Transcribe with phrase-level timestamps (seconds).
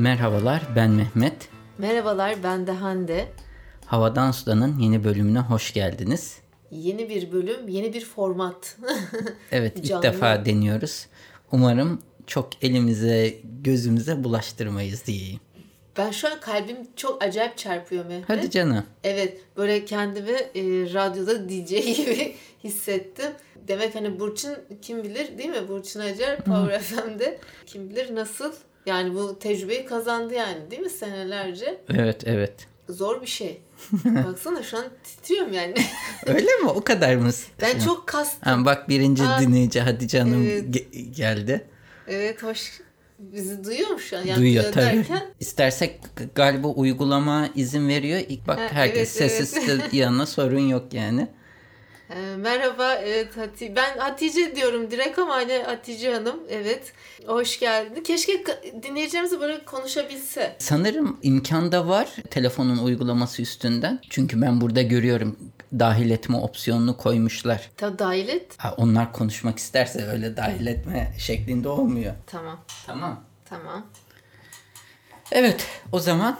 [0.00, 1.48] Merhabalar, ben Mehmet.
[1.78, 3.28] Merhabalar, ben de Hande.
[3.86, 6.38] Havadan Sudan'ın yeni bölümüne hoş geldiniz.
[6.70, 8.76] Yeni bir bölüm, yeni bir format.
[9.52, 11.06] evet, ilk defa deniyoruz.
[11.52, 15.40] Umarım çok elimize, gözümüze bulaştırmayız diyeyim.
[15.98, 18.28] Ben şu an kalbim çok acayip çarpıyor Mehmet.
[18.28, 18.84] Hadi canım.
[19.04, 20.62] Evet, böyle kendimi e,
[20.94, 23.32] radyoda DJ gibi hissettim.
[23.68, 25.68] Demek hani Burçin kim bilir değil mi?
[25.68, 28.52] Burçin Acar Power FM'de kim bilir nasıl
[28.86, 31.80] yani bu tecrübeyi kazandı yani değil mi senelerce?
[31.94, 32.54] Evet evet.
[32.88, 33.60] Zor bir şey.
[34.04, 35.74] Baksana şu an titriyorum yani.
[36.26, 36.68] Öyle mi?
[36.68, 37.30] O kadar mı?
[37.60, 38.52] Ben çok kastım.
[38.52, 40.64] Ha, bak birinci Aa, dinleyici Hatice Hanım evet.
[40.64, 41.66] ge- geldi.
[42.08, 42.80] Evet hoş.
[43.18, 44.22] Bizi duyuyor mu şu an?
[44.24, 44.84] Yani duyuyor tabii.
[44.84, 45.22] Derken...
[45.40, 46.00] İstersek
[46.34, 48.20] galiba uygulama izin veriyor.
[48.28, 49.82] İlk bak ha, herkes evet, sessiz evet.
[49.94, 51.28] yanına sorun yok yani.
[52.10, 53.76] Ee, merhaba, evet Hatice.
[53.76, 56.92] Ben Hatice diyorum direkt ama hani Hatice Hanım, evet.
[57.26, 58.02] Hoş geldin.
[58.02, 58.44] Keşke
[58.82, 60.56] dinleyeceğimizi böyle konuşabilse.
[60.58, 64.00] Sanırım imkan da var telefonun uygulaması üstünden.
[64.10, 65.36] Çünkü ben burada görüyorum
[65.78, 67.70] dahil etme opsiyonunu koymuşlar.
[67.76, 68.46] Tabii dahil et.
[68.56, 72.14] Ha, onlar konuşmak isterse öyle dahil etme şeklinde olmuyor.
[72.26, 72.60] Tamam.
[72.86, 73.24] Tamam.
[73.44, 73.86] Tamam.
[75.32, 76.38] Evet, o zaman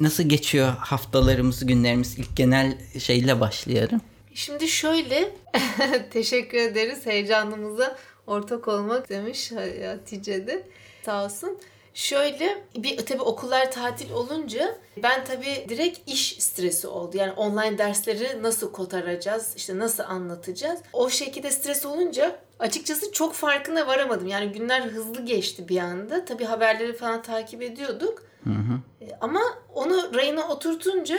[0.00, 2.18] nasıl geçiyor haftalarımız, günlerimiz?
[2.18, 4.00] İlk genel şeyle başlayalım.
[4.34, 5.30] Şimdi şöyle
[6.10, 7.96] teşekkür ederiz heyecanımıza
[8.26, 9.52] ortak olmak demiş
[9.86, 10.66] Hatice'de
[11.04, 11.58] sağ olsun.
[11.94, 17.16] Şöyle bir tabii okullar tatil olunca ben tabii direkt iş stresi oldu.
[17.16, 20.80] Yani online dersleri nasıl kotaracağız, işte nasıl anlatacağız.
[20.92, 24.26] O şekilde stres olunca açıkçası çok farkına varamadım.
[24.26, 26.24] Yani günler hızlı geçti bir anda.
[26.24, 28.22] Tabii haberleri falan takip ediyorduk.
[28.44, 28.80] Hı hı.
[29.20, 29.40] Ama
[29.74, 31.18] onu rayına oturtunca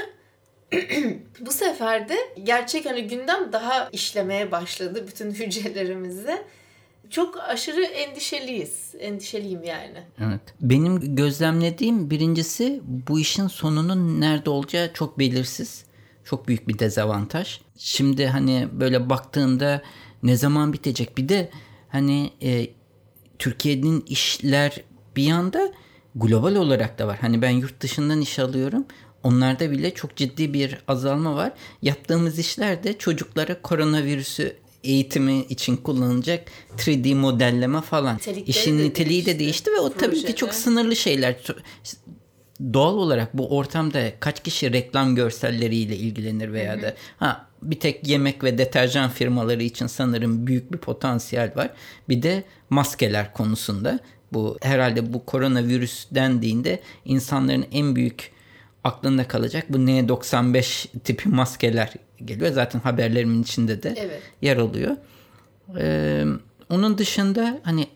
[1.39, 6.45] bu sefer de gerçek hani gündem daha işlemeye başladı bütün hücrelerimizde.
[7.09, 8.95] Çok aşırı endişeliyiz.
[8.99, 10.03] Endişeliyim yani.
[10.19, 10.41] Evet.
[10.61, 15.85] Benim gözlemlediğim birincisi bu işin sonunun nerede olacağı çok belirsiz.
[16.23, 17.59] Çok büyük bir dezavantaj.
[17.77, 19.81] Şimdi hani böyle baktığında
[20.23, 21.17] ne zaman bitecek?
[21.17, 21.49] Bir de
[21.89, 22.67] hani e,
[23.39, 24.83] Türkiye'nin işler
[25.15, 25.71] bir yanda
[26.15, 27.17] global olarak da var.
[27.21, 28.85] Hani ben yurt dışından iş alıyorum.
[29.25, 31.51] Onlarda bile çok ciddi bir azalma var.
[31.81, 36.47] Yaptığımız işlerde çocuklara koronavirüsü eğitimi için kullanılacak
[36.77, 38.15] 3D modelleme falan.
[38.15, 39.35] Nitelikleri İşin de niteliği değişti.
[39.35, 40.05] de değişti ve o Projede.
[40.05, 41.35] tabii ki çok sınırlı şeyler.
[42.73, 48.43] Doğal olarak bu ortamda kaç kişi reklam görselleriyle ilgilenir veya da ha bir tek yemek
[48.43, 51.69] ve deterjan firmaları için sanırım büyük bir potansiyel var.
[52.09, 53.99] Bir de maskeler konusunda
[54.33, 58.34] bu herhalde bu koronavirüs dendiğinde insanların en büyük
[58.85, 61.93] aklında kalacak bu N95 tipi maskeler
[62.25, 62.51] geliyor.
[62.51, 64.21] Zaten haberlerimin içinde de evet.
[64.41, 64.97] yer alıyor.
[65.79, 66.25] Ee,
[66.69, 67.87] onun dışında hani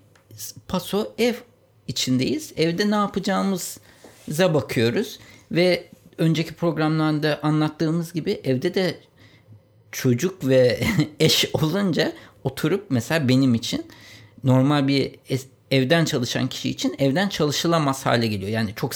[0.67, 1.33] paso ev
[1.87, 2.53] içindeyiz.
[2.57, 5.19] Evde ne yapacağımıza bakıyoruz
[5.51, 8.97] ve önceki programlarda anlattığımız gibi evde de
[9.91, 10.79] çocuk ve
[11.19, 12.13] eş olunca
[12.43, 13.85] oturup mesela benim için
[14.43, 15.15] normal bir
[15.71, 18.51] evden çalışan kişi için evden çalışılamaz hale geliyor.
[18.51, 18.93] Yani çok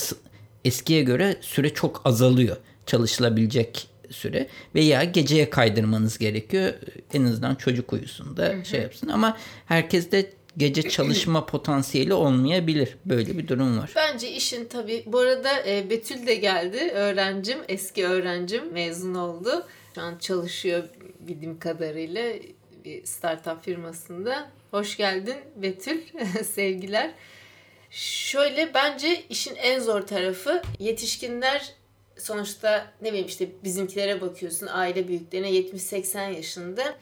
[0.66, 6.74] eskiye göre süre çok azalıyor çalışılabilecek süre veya geceye kaydırmanız gerekiyor.
[7.13, 12.97] En azından çocuk uyusun da şey yapsın ama herkes de gece çalışma potansiyeli olmayabilir.
[13.06, 13.91] Böyle bir durum var.
[13.96, 16.78] Bence işin tabii bu arada e, Betül de geldi.
[16.94, 19.66] Öğrencim, eski öğrencim mezun oldu.
[19.96, 20.84] Şu an çalışıyor
[21.19, 22.34] bildiğim kadarıyla
[22.85, 24.50] bir startup firmasında.
[24.72, 26.02] Hoş geldin Betül.
[26.44, 27.13] Sevgiler.
[27.94, 31.74] Şöyle bence işin en zor tarafı yetişkinler
[32.18, 36.96] sonuçta ne bileyim işte bizimkilere bakıyorsun aile büyüklerine 70-80 yaşında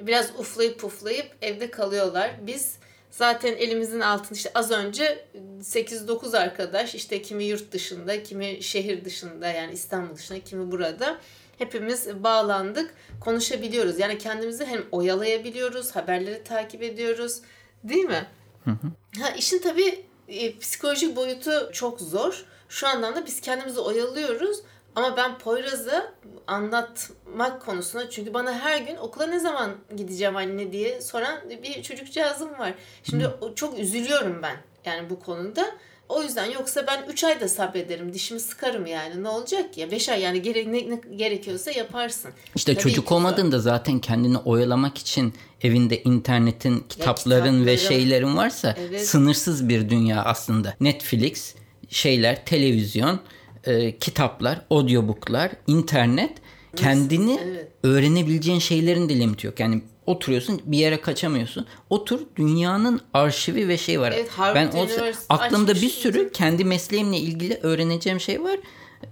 [0.00, 2.30] biraz uflayıp puflayıp evde kalıyorlar.
[2.46, 2.76] Biz
[3.10, 5.26] zaten elimizin altında işte az önce
[5.60, 11.18] 8-9 arkadaş işte kimi yurt dışında kimi şehir dışında yani İstanbul dışında kimi burada
[11.58, 13.98] hepimiz bağlandık konuşabiliyoruz.
[13.98, 17.40] Yani kendimizi hem oyalayabiliyoruz haberleri takip ediyoruz
[17.84, 18.26] değil mi?
[18.64, 19.20] Hı hı.
[19.22, 22.44] Ha, işin tabii e, psikolojik boyutu çok zor.
[22.68, 24.62] Şu anlamda biz kendimizi oyalıyoruz.
[24.94, 26.12] Ama ben Poyraz'ı
[26.46, 32.58] anlatmak konusunda çünkü bana her gün okula ne zaman gideceğim anne diye soran bir çocukcağızım
[32.58, 32.74] var.
[33.02, 35.66] Şimdi çok üzülüyorum ben yani bu konuda.
[36.08, 38.12] O yüzden yoksa ben 3 ayda sabrederim.
[38.12, 39.22] Dişimi sıkarım yani.
[39.22, 39.90] Ne olacak ya?
[39.90, 42.30] 5 ay yani gere, ne, ne gerekiyorsa yaparsın.
[42.56, 49.06] İşte Tabii çocuk olmadığında zaten kendini oyalamak için evinde internetin, kitapların ve şeylerin varsa evet.
[49.06, 50.74] sınırsız bir dünya aslında.
[50.80, 51.54] Netflix,
[51.88, 53.20] şeyler, televizyon,
[53.64, 56.32] e, kitaplar, audiobooklar, internet
[56.76, 57.68] kendini evet.
[57.82, 59.60] öğrenebileceğin şeylerin de limiti yok.
[59.60, 61.66] Yani oturuyorsun bir yere kaçamıyorsun.
[61.90, 64.12] Otur dünyanın arşivi ve şey var.
[64.16, 68.56] Evet, Harvard ben olsa aklımda bir sürü kendi mesleğimle ilgili öğreneceğim şey var.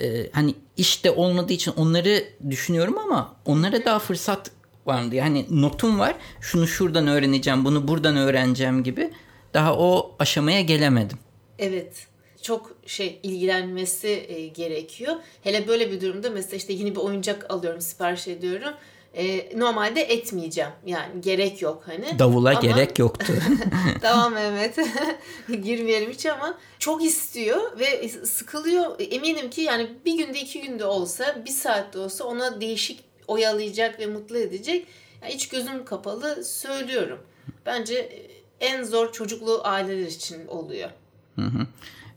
[0.00, 4.50] Ee, hani işte olmadığı için onları düşünüyorum ama onlara daha fırsat
[4.86, 5.22] var mı diye.
[5.22, 6.14] Hani notum var.
[6.40, 9.10] Şunu şuradan öğreneceğim, bunu buradan öğreneceğim gibi.
[9.54, 11.18] Daha o aşamaya gelemedim.
[11.58, 12.06] Evet.
[12.42, 15.14] Çok şey ilgilenmesi e, gerekiyor.
[15.42, 18.72] Hele böyle bir durumda mesela işte yeni bir oyuncak alıyorum, sipariş ediyorum.
[19.16, 20.70] E, normalde etmeyeceğim.
[20.86, 22.18] Yani gerek yok hani.
[22.18, 23.32] Davula Ama- gerek yoktu.
[24.02, 24.76] tamam Mehmet.
[25.64, 28.96] Girmeyelim hiç ama çok istiyor ve sıkılıyor.
[29.10, 34.06] Eminim ki yani bir günde iki günde olsa bir saatte olsa ona değişik oyalayacak ve
[34.06, 34.86] mutlu edecek.
[35.22, 37.18] Yani hiç gözüm kapalı söylüyorum.
[37.66, 38.26] Bence
[38.60, 40.90] en zor çocuklu aileler için oluyor.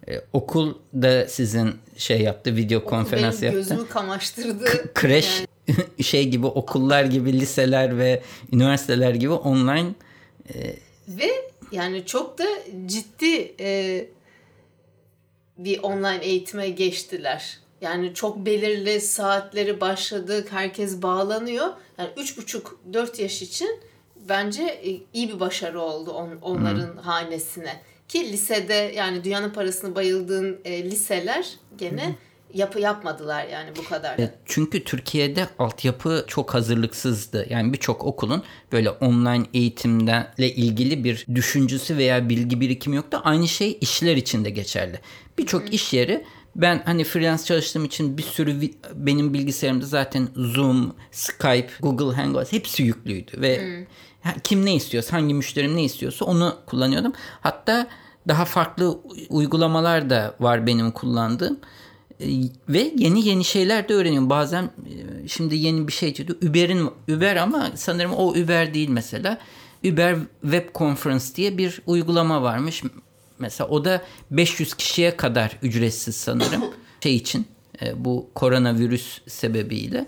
[0.08, 3.70] Ee, okul da sizin şey yaptı, video konferans Benim yaptı.
[3.70, 4.94] gözümü kamaştırdı.
[4.94, 5.42] Kreş
[6.02, 8.22] şey gibi okullar gibi liseler ve
[8.54, 9.94] üniversiteler gibi online
[11.08, 11.32] Ve
[11.72, 12.46] yani çok da
[12.86, 14.06] ciddi e,
[15.58, 17.60] bir online eğitime geçtiler.
[17.82, 20.48] Yani çok belirli saatleri başladık.
[20.52, 21.68] Herkes bağlanıyor.
[21.98, 23.80] Yani 3,5-4 yaş için
[24.30, 27.82] bence e, iyi bir başarı oldu on, onların hanesine.
[28.08, 32.16] Ki lisede yani dünyanın parasını bayıldığın e, liseler gene
[32.54, 34.18] yapı yapmadılar yani bu kadar.
[34.46, 37.46] Çünkü Türkiye'de altyapı çok hazırlıksızdı.
[37.50, 43.22] Yani birçok okulun böyle online eğitimle ilgili bir düşüncesi veya bilgi birikimi yoktu.
[43.24, 45.00] Aynı şey işler için de geçerli.
[45.38, 46.24] Birçok iş yeri
[46.56, 48.62] ben hani freelance çalıştığım için bir sürü
[48.96, 53.86] benim bilgisayarımda zaten Zoom, Skype, Google Hangouts hepsi yüklüydü ve
[54.24, 57.14] ha- kim ne istiyorsa, hangi müşterim ne istiyorsa onu kullanıyordum.
[57.42, 57.88] Hatta
[58.28, 61.60] daha farklı uygulamalar da var benim kullandığım.
[62.20, 62.26] E,
[62.70, 64.30] ve yeni yeni şeyler de öğreniyorum.
[64.30, 66.38] Bazen e, şimdi yeni bir şey çıktı.
[66.50, 69.38] Uber'in Uber ama sanırım o Uber değil mesela.
[69.86, 72.84] Uber Web Conference diye bir uygulama varmış.
[73.40, 76.64] Mesela o da 500 kişiye kadar ücretsiz sanırım.
[77.04, 77.48] şey için
[77.82, 80.06] e, bu koronavirüs sebebiyle.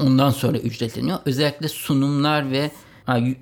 [0.00, 1.18] Ondan sonra ücretleniyor.
[1.26, 2.70] Özellikle sunumlar ve
[3.06, 3.36] ha, y-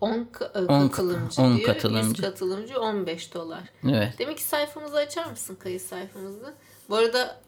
[0.00, 1.66] 10 ka- On- katılımcı on diyor.
[1.66, 2.08] katılımcı.
[2.08, 3.62] 100 katılımcı 15 dolar.
[3.84, 4.14] evet.
[4.18, 6.54] Demek ki sayfamızı açar mısın kayıt sayfamızı?
[6.88, 7.40] Bu arada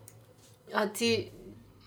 [0.72, 1.28] Hati,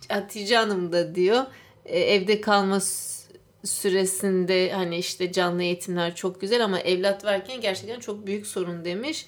[0.09, 1.45] Hatice Hanım da diyor
[1.85, 3.23] e, evde kalma sü-
[3.63, 9.25] süresinde hani işte canlı eğitimler çok güzel ama evlat varken gerçekten çok büyük sorun demiş.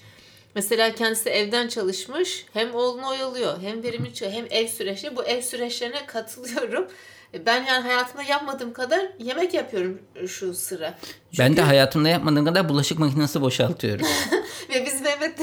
[0.54, 6.06] Mesela kendisi evden çalışmış hem oğlunu oyalıyor hem çalışıyor hem ev süreçleri bu ev süreçlerine
[6.06, 6.88] katılıyorum.
[7.36, 10.98] E, Ben yani hayatımda yapmadığım kadar yemek yapıyorum şu sıra.
[11.38, 14.06] Ben de hayatımda yapmadığım kadar bulaşık makinesi boşaltıyorum.
[14.74, 15.40] Ve biz Mehmet'le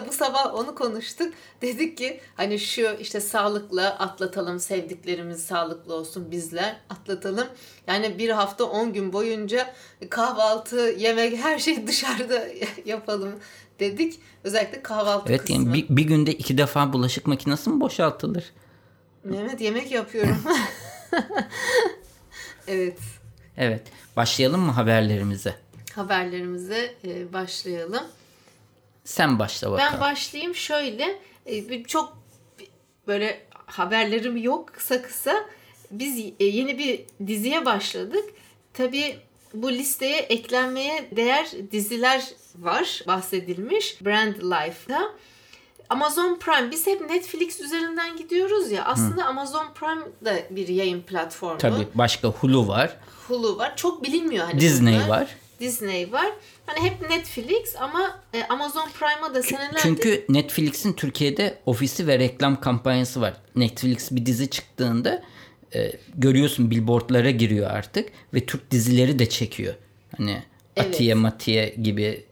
[0.08, 1.34] bu sabah onu konuştuk.
[1.62, 7.46] Dedik ki hani şu işte sağlıkla atlatalım, sevdiklerimiz sağlıklı olsun bizler atlatalım.
[7.86, 9.74] Yani bir hafta 10 gün boyunca
[10.10, 12.46] kahvaltı, yemek her şeyi dışarıda
[12.84, 13.32] yapalım
[13.80, 14.20] dedik.
[14.44, 15.56] Özellikle kahvaltı evet kısmı.
[15.56, 18.44] yani bir, bir günde iki defa bulaşık makinesi mi boşaltılır?
[19.24, 20.42] Mehmet yemek yapıyorum.
[22.68, 22.98] evet.
[23.56, 23.82] Evet.
[24.16, 25.54] Başlayalım mı haberlerimize?
[25.94, 28.04] Haberlerimize e, başlayalım.
[29.04, 29.92] Sen başla bakalım.
[29.92, 31.18] Ben başlayayım şöyle.
[31.46, 32.18] e, bir- Çok
[33.06, 35.46] böyle haberlerim yok kısa kısa.
[35.90, 38.24] Biz e, yeni bir diziye başladık.
[38.74, 39.16] Tabii
[39.54, 42.24] bu listeye eklenmeye değer diziler
[42.58, 45.12] var bahsedilmiş Brand Life'da.
[45.90, 51.58] Amazon Prime biz hep Netflix üzerinden gidiyoruz ya aslında Amazon Prime da bir yayın platformu.
[51.58, 52.96] Tabii başka Hulu var.
[53.28, 53.76] Hulu var.
[53.76, 55.08] Çok bilinmiyor hani Disney bunlar.
[55.08, 55.28] var.
[55.60, 56.30] Disney var.
[56.66, 62.60] Hani hep Netflix ama e, Amazon Prime'a da senelerdir Çünkü Netflix'in Türkiye'de ofisi ve reklam
[62.60, 63.34] kampanyası var.
[63.56, 65.22] Netflix bir dizi çıktığında
[65.74, 69.74] e, görüyorsun billboardlara giriyor artık ve Türk dizileri de çekiyor.
[70.16, 70.42] Hani
[70.76, 70.94] Evet.
[70.94, 72.24] Atiye Matiye gibi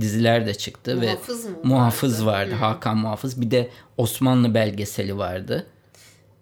[0.00, 2.50] diziler de çıktı Muhafız ve mı Muhafız vardı?
[2.52, 2.54] vardı.
[2.60, 3.40] Hakan Muhafız.
[3.40, 5.66] Bir de Osmanlı belgeseli vardı.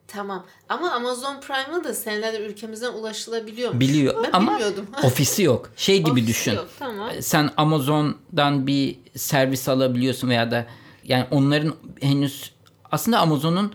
[0.08, 0.46] Tamam.
[0.68, 3.80] Ama Amazon Prime'a da senelerdir ülkemizden ulaşılabiliyor.
[3.80, 4.86] Biliyor Ben ama bilmiyordum.
[5.02, 5.70] ofisi yok.
[5.76, 6.52] Şey gibi Ofisi düşün.
[6.54, 7.10] yok, tamam.
[7.20, 10.66] Sen Amazon'dan bir servis alabiliyorsun veya da
[11.04, 12.52] yani onların henüz
[12.90, 13.72] aslında Amazon'un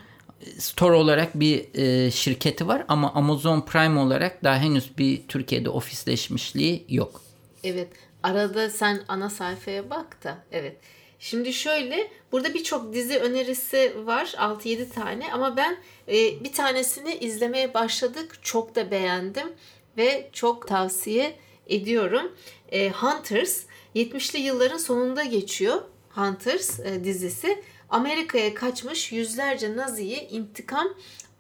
[0.60, 6.86] store olarak bir e, şirketi var ama Amazon Prime olarak daha henüz bir Türkiye'de ofisleşmişliği
[6.90, 7.22] yok.
[7.64, 7.90] Evet.
[8.24, 10.38] Arada sen ana sayfaya bak da.
[10.52, 10.78] Evet.
[11.20, 17.74] Şimdi şöyle burada birçok dizi önerisi var 6-7 tane ama ben e, bir tanesini izlemeye
[17.74, 19.54] başladık çok da beğendim
[19.98, 21.36] ve çok tavsiye
[21.68, 22.36] ediyorum.
[22.72, 23.64] E, Hunters
[23.96, 27.64] 70'li yılların sonunda geçiyor Hunters e, dizisi.
[27.90, 30.88] Amerika'ya kaçmış yüzlerce Nazi'yi intikam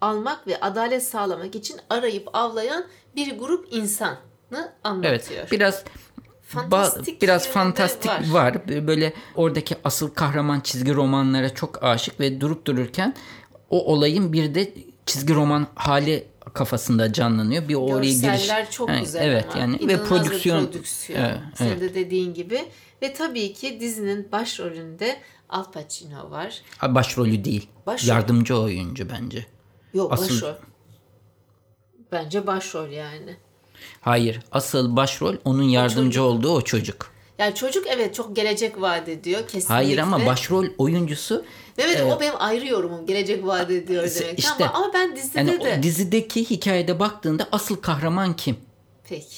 [0.01, 4.17] almak ve adalet sağlamak için arayıp avlayan bir grup insanı
[4.83, 5.39] anlatıyor.
[5.39, 5.51] Evet.
[5.51, 5.83] Biraz
[6.47, 8.29] Fantastik biraz fantastik var.
[8.31, 8.67] var.
[8.87, 13.15] Böyle oradaki asıl kahraman çizgi romanlara çok aşık ve durup dururken
[13.69, 14.73] o olayın bir de
[15.05, 17.67] çizgi roman hali kafasında canlanıyor.
[17.67, 18.21] Bir oraya giriş.
[18.21, 19.59] Görseller çok Ha, güzel Evet ama.
[19.61, 21.19] yani ve İnanılmaz bir prodüksiyon prodüksiyon.
[21.21, 21.81] Evet, Senin evet.
[21.81, 22.65] de dediğin gibi.
[23.01, 25.17] Ve tabii ki dizinin başrolünde
[25.49, 26.61] Al Pacino var.
[26.77, 27.69] Ha, başrolü değil.
[27.85, 28.07] Başrol.
[28.07, 29.45] Yardımcı oyuncu bence.
[29.93, 30.53] Yok Asıl- başrol.
[32.11, 33.37] Bence başrol yani.
[34.01, 34.39] Hayır.
[34.51, 37.11] Asıl başrol onun yardımcı olduğu o çocuk.
[37.37, 39.73] Yani çocuk evet çok gelecek vaat ediyor kesinlikle.
[39.73, 41.45] Hayır ama başrol oyuncusu
[41.77, 43.05] Evet o benim ayrı yorumum.
[43.05, 44.39] Gelecek vaat ediyor demek.
[44.39, 44.65] işte.
[44.65, 45.77] ama, ama ben dizide yani de.
[45.79, 48.57] o dizideki hikayede baktığında asıl kahraman kim?
[49.09, 49.37] Peki.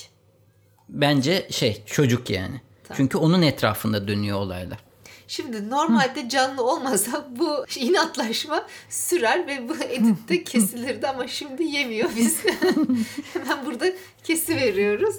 [0.89, 2.61] Bence şey çocuk yani.
[2.95, 4.79] Çünkü onun etrafında dönüyor olaylar.
[5.29, 12.39] Şimdi normalde canlı olmasa bu inatlaşma sürer ve bu editte kesilirdi ama şimdi yemiyor biz.
[13.33, 13.85] Hemen burada
[14.23, 15.15] kesi veriyoruz.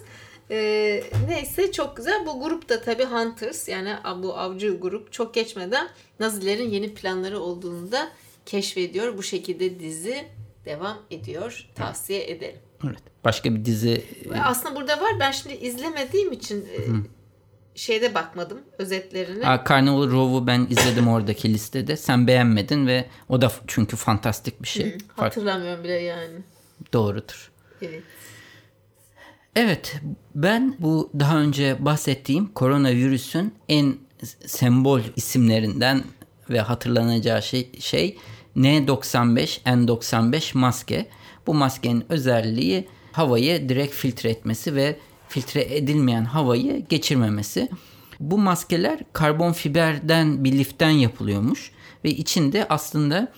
[0.50, 2.26] Ee, neyse çok güzel.
[2.26, 5.88] Bu grup da tabii Hunters yani bu avcı grup çok geçmeden
[6.20, 8.08] Nazilerin yeni planları olduğunu da
[8.46, 9.18] keşfediyor.
[9.18, 10.24] Bu şekilde dizi
[10.64, 11.68] devam ediyor.
[11.74, 12.60] Tavsiye ederim.
[12.84, 13.02] Evet.
[13.24, 15.12] Başka bir dizi Ve Aslında burada var.
[15.20, 16.78] Ben şimdi izlemediğim için e,
[17.74, 19.46] şeyde bakmadım özetlerine.
[19.48, 21.96] Aa, Carnival Row'u ben izledim oradaki listede.
[21.96, 24.98] Sen beğenmedin ve o da çünkü fantastik bir şey.
[25.16, 26.34] Hatırlamıyorum bile yani.
[26.92, 27.50] Doğrudur.
[27.82, 28.02] Evet.
[29.56, 30.00] Evet,
[30.34, 33.94] ben bu daha önce bahsettiğim koronavirüsün en
[34.46, 36.04] sembol isimlerinden
[36.50, 38.18] ve hatırlanacağı şey, şey
[38.56, 41.06] N95, N95 maske.
[41.46, 44.96] Bu maskenin özelliği havayı direkt filtre etmesi ve
[45.30, 47.68] filtre edilmeyen havayı geçirmemesi.
[48.20, 51.70] Bu maskeler karbon fiberden bir liften yapılıyormuş
[52.04, 53.32] ve içinde aslında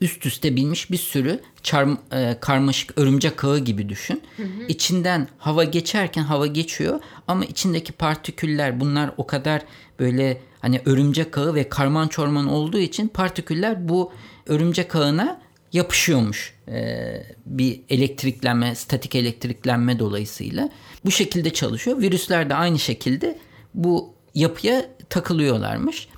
[0.00, 4.22] üst üste binmiş bir sürü çarm- e, karmaşık örümcek ağı gibi düşün.
[4.68, 9.62] İçinden hava geçerken hava geçiyor ama içindeki partiküller bunlar o kadar
[10.00, 14.12] böyle hani örümcek ağı ve karman çorman olduğu için partiküller bu
[14.46, 15.40] örümcek ağına
[15.72, 16.54] yapışıyormuş.
[16.68, 17.12] E,
[17.46, 20.70] bir elektriklenme, statik elektriklenme dolayısıyla.
[21.04, 22.00] Bu şekilde çalışıyor.
[22.00, 23.38] Virüsler de aynı şekilde
[23.74, 26.08] bu yapıya takılıyorlarmış.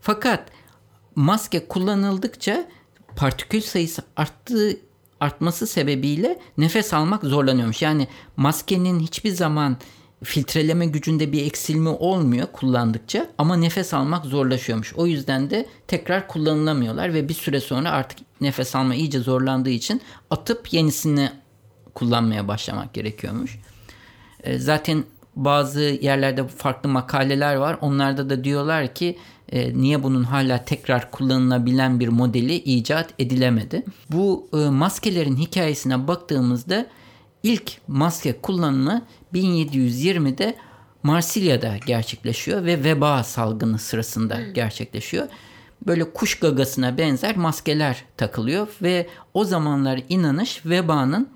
[0.00, 0.48] Fakat
[1.14, 2.68] maske kullanıldıkça
[3.16, 4.76] partikül sayısı arttığı
[5.20, 7.82] artması sebebiyle nefes almak zorlanıyormuş.
[7.82, 9.76] Yani maskenin hiçbir zaman
[10.24, 14.94] filtreleme gücünde bir eksilme olmuyor kullandıkça ama nefes almak zorlaşıyormuş.
[14.94, 20.00] O yüzden de tekrar kullanılamıyorlar ve bir süre sonra artık nefes alma iyice zorlandığı için
[20.30, 21.30] atıp yenisini
[21.94, 23.58] kullanmaya başlamak gerekiyormuş.
[24.44, 25.04] E, Zaten
[25.36, 27.78] bazı yerlerde farklı makaleler var.
[27.80, 29.18] Onlarda da diyorlar ki
[29.52, 33.82] e, niye bunun hala tekrar kullanılabilen bir modeli icat edilemedi.
[34.10, 36.86] Bu e, maskelerin hikayesine baktığımızda
[37.42, 39.02] ilk maske kullanımı
[39.34, 40.54] 1720'de
[41.02, 45.28] Marsilya'da gerçekleşiyor ve veba salgını sırasında gerçekleşiyor.
[45.86, 51.28] Böyle kuş gagasına benzer maskeler takılıyor ve o zamanlar inanış vebanın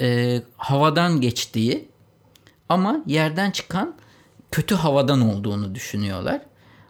[0.00, 1.88] e, havadan geçtiği
[2.68, 3.94] ama yerden çıkan
[4.50, 6.40] kötü havadan olduğunu düşünüyorlar.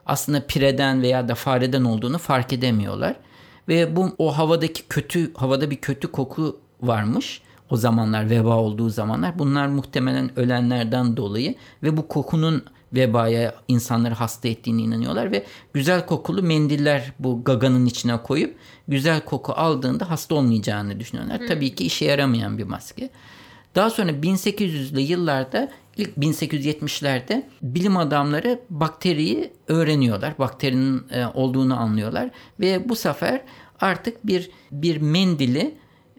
[0.07, 3.17] Aslında pireden veya da fareden olduğunu fark edemiyorlar.
[3.69, 7.43] Ve bu o havadaki kötü havada bir kötü koku varmış.
[7.71, 12.65] O zamanlar veba olduğu zamanlar bunlar muhtemelen ölenlerden dolayı ve bu kokunun
[12.97, 18.57] vebaya insanları hasta ettiğini inanıyorlar ve güzel kokulu mendiller bu gaganın içine koyup
[18.89, 21.41] güzel koku aldığında hasta olmayacağını düşünüyorlar.
[21.49, 23.11] Tabii ki işe yaramayan bir maske.
[23.75, 30.39] Daha sonra 1800'lü yıllarda ilk 1870'lerde bilim adamları bakteriyi öğreniyorlar.
[30.39, 33.41] Bakterinin e, olduğunu anlıyorlar ve bu sefer
[33.81, 35.75] artık bir bir mendili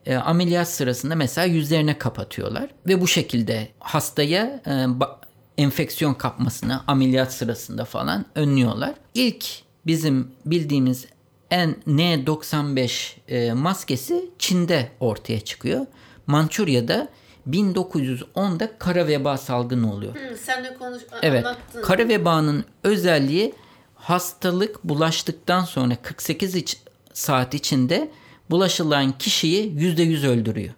[0.05, 5.17] e, ameliyat sırasında mesela yüzlerine kapatıyorlar ve bu şekilde hastaya e, ba-
[5.57, 8.93] enfeksiyon kapmasını ameliyat sırasında falan önlüyorlar.
[9.13, 9.45] İlk
[9.85, 11.05] bizim bildiğimiz
[11.51, 15.85] en N95 e, maskesi Çin'de ortaya çıkıyor.
[16.27, 17.07] Mançurya'da
[17.49, 20.15] 1910'da kara veba salgını oluyor.
[20.15, 21.45] Hı, sen de konuş Evet.
[21.45, 21.81] anlattın.
[21.81, 23.53] Kara vebanın özelliği
[23.95, 26.77] hastalık bulaştıktan sonra 48 iç-
[27.13, 28.11] saat içinde
[28.49, 30.73] bulaşılan kişiyi %100 öldürüyor.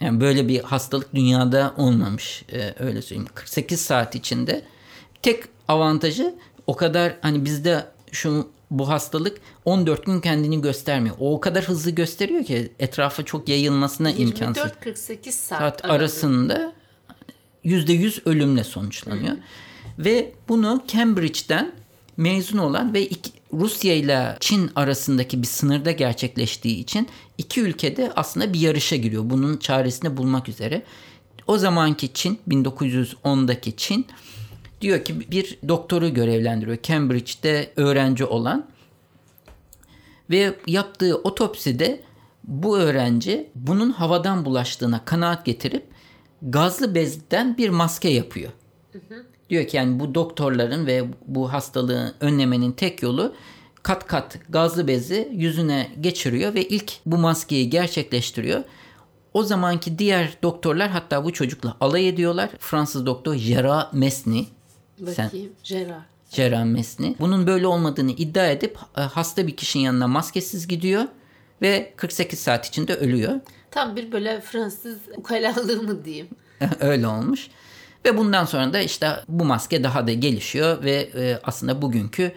[0.00, 3.28] Yani böyle bir hastalık dünyada olmamış e, öyle söyleyeyim.
[3.34, 4.62] 48 saat içinde
[5.22, 6.34] tek avantajı
[6.66, 11.16] o kadar hani bizde şu bu hastalık 14 gün kendini göstermiyor.
[11.20, 16.72] O o kadar hızlı gösteriyor ki etrafa çok yayılmasına imkansız 24-48 saat, saat arasında
[17.64, 19.36] %100 ölümle sonuçlanıyor.
[19.98, 21.72] Ve bunu Cambridge'den
[22.16, 28.52] mezun olan ve iki, Rusya ile Çin arasındaki bir sınırda gerçekleştiği için iki ülkede aslında
[28.52, 29.30] bir yarışa giriyor.
[29.30, 30.82] Bunun çaresini bulmak üzere.
[31.46, 34.06] O zamanki Çin 1910'daki Çin
[34.80, 36.78] diyor ki bir doktoru görevlendiriyor.
[36.82, 38.66] Cambridge'de öğrenci olan
[40.30, 42.00] ve yaptığı otopside
[42.44, 45.84] bu öğrenci bunun havadan bulaştığına kanaat getirip
[46.42, 48.52] gazlı bezden bir maske yapıyor.
[48.92, 49.33] Hı hı.
[49.50, 53.34] Diyor ki yani bu doktorların ve bu hastalığı önlemenin tek yolu
[53.82, 58.64] kat kat gazlı bezi yüzüne geçiriyor ve ilk bu maskeyi gerçekleştiriyor.
[59.34, 62.50] O zamanki diğer doktorlar hatta bu çocukla alay ediyorlar.
[62.58, 64.42] Fransız doktor Gerard Mesny.
[64.98, 66.02] Bakayım Sen, Gerard.
[66.30, 67.14] Gerard Mesny.
[67.20, 71.04] Bunun böyle olmadığını iddia edip e, hasta bir kişinin yanına maskesiz gidiyor
[71.62, 73.40] ve 48 saat içinde ölüyor.
[73.70, 76.28] Tam bir böyle Fransız ukalalığı mı diyeyim.
[76.80, 77.48] Öyle olmuş.
[78.04, 82.32] Ve bundan sonra da işte bu maske daha da gelişiyor ve e, aslında bugünkü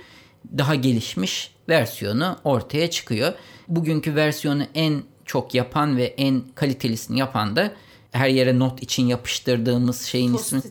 [0.57, 3.33] daha gelişmiş versiyonu ortaya çıkıyor.
[3.67, 7.73] Bugünkü versiyonu en çok yapan ve en kalitelisini yapan da
[8.11, 10.61] her yere not için yapıştırdığımız şeyin ismi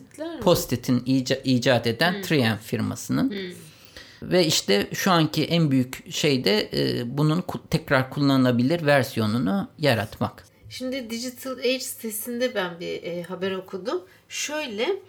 [0.41, 2.21] Post-it'in ica, icat eden hmm.
[2.21, 3.29] Triumph firmasının.
[3.29, 4.31] Hmm.
[4.31, 10.47] Ve işte şu anki en büyük şey de e, bunun tekrar kullanılabilir versiyonunu yaratmak.
[10.69, 14.01] Şimdi Digital Age sitesinde ben bir e, haber okudum.
[14.29, 14.99] Şöyle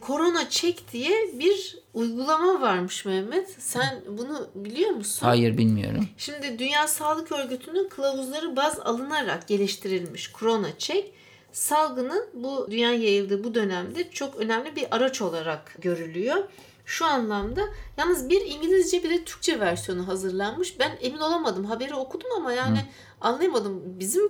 [0.00, 3.56] Korona Çek diye bir uygulama varmış Mehmet.
[3.58, 5.26] Sen bunu biliyor musun?
[5.26, 6.08] Hayır bilmiyorum.
[6.18, 11.12] Şimdi Dünya Sağlık Örgütü'nün kılavuzları baz alınarak geliştirilmiş Korona Çek
[11.52, 16.44] salgının bu dünya yayıldığı bu dönemde çok önemli bir araç olarak görülüyor.
[16.86, 17.60] Şu anlamda
[17.96, 20.78] yalnız bir İngilizce bir de Türkçe versiyonu hazırlanmış.
[20.78, 21.64] Ben emin olamadım.
[21.64, 22.84] Haberi okudum ama yani Hı.
[23.20, 23.82] anlayamadım.
[23.84, 24.22] Bizim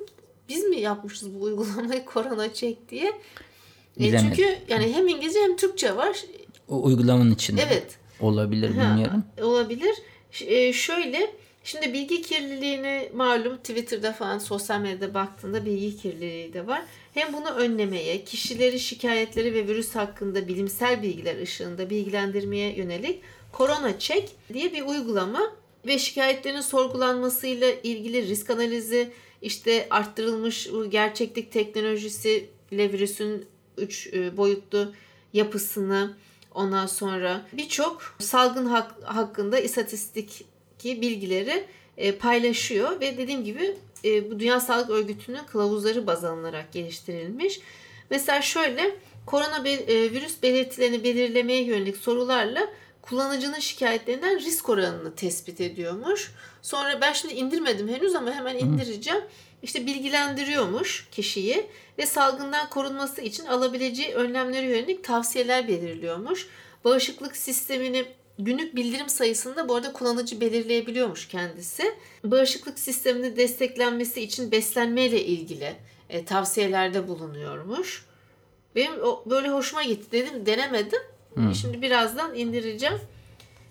[0.48, 3.12] biz mi yapmışız bu uygulamayı korona çek diye.
[4.00, 6.24] E çünkü yani hem İngilizce hem Türkçe var.
[6.68, 7.62] O uygulamanın içinde.
[7.66, 7.98] Evet.
[8.20, 9.24] Olabilir bilmiyorum.
[9.38, 9.94] Ha, olabilir.
[10.40, 11.32] E, şöyle
[11.64, 16.82] şimdi bilgi kirliliğini malum Twitter'da falan sosyal medyada baktığında bilgi kirliliği de var.
[17.14, 23.20] Hem bunu önlemeye, kişileri şikayetleri ve virüs hakkında bilimsel bilgiler ışığında bilgilendirmeye yönelik
[23.52, 25.52] Korona Check diye bir uygulama
[25.86, 29.12] ve şikayetlerin sorgulanmasıyla ilgili risk analizi,
[29.42, 33.46] işte arttırılmış gerçeklik teknolojisi ile virüsün
[33.78, 34.92] 3 e, boyutlu
[35.32, 36.16] yapısını
[36.54, 40.44] ondan sonra birçok salgın hak, hakkında istatistik
[40.84, 41.64] bilgileri
[41.96, 47.60] e, paylaşıyor ve dediğim gibi e, bu Dünya Sağlık Örgütü'nün kılavuzları baz alınarak geliştirilmiş.
[48.10, 52.68] Mesela şöyle korona virüs belirtilerini belirlemeye yönelik sorularla
[53.02, 56.32] kullanıcının şikayetlerinden risk oranını tespit ediyormuş.
[56.62, 59.22] Sonra ben şimdi indirmedim henüz ama hemen indireceğim.
[59.62, 61.66] İşte bilgilendiriyormuş kişiyi
[61.98, 66.48] ve salgından korunması için alabileceği önlemlere yönelik tavsiyeler belirliyormuş.
[66.84, 68.04] Bağışıklık sistemini
[68.38, 71.94] günlük bildirim sayısında bu arada kullanıcı belirleyebiliyormuş kendisi.
[72.24, 75.74] Bağışıklık sistemini desteklenmesi için beslenmeyle ilgili
[76.10, 78.06] e, tavsiyelerde bulunuyormuş.
[78.76, 81.00] Benim o, böyle hoşuma gitti dedim denemedim.
[81.34, 81.54] Hmm.
[81.54, 83.00] Şimdi birazdan indireceğim.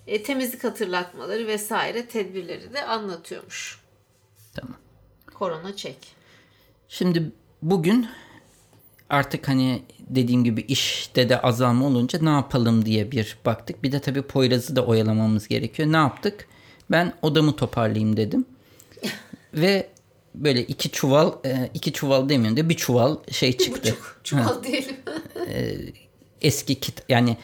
[0.08, 3.80] E, temizlik hatırlatmaları vesaire tedbirleri de anlatıyormuş.
[4.56, 4.78] Tamam.
[5.42, 5.98] Korona çek.
[6.90, 8.08] Şimdi bugün
[9.10, 13.84] artık hani dediğim gibi işte de azalma olunca ne yapalım diye bir baktık.
[13.84, 15.92] Bir de tabii Poyraz'ı da oyalamamız gerekiyor.
[15.92, 16.48] Ne yaptık?
[16.92, 18.46] Ben odamı toparlayayım dedim.
[19.54, 19.90] Ve
[20.36, 23.84] böyle iki çuval, e, iki çuval demiyorum de bir çuval şey çıktı.
[23.84, 24.96] Bir buçuk çuval diyelim.
[25.48, 25.78] E,
[26.42, 27.38] eski kit yani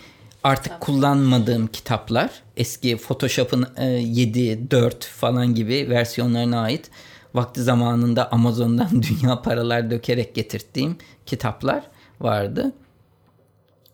[0.44, 0.80] artık tamam.
[0.80, 2.44] kullanmadığım kitaplar.
[2.58, 3.68] Eski Photoshop'ın
[4.00, 6.92] 7, e, 4 falan gibi versiyonlarına ait
[7.34, 11.84] vakti zamanında Amazon'dan dünya paralar dökerek getirttiğim kitaplar
[12.22, 12.72] vardı.